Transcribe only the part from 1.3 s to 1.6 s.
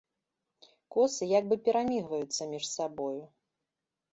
як бы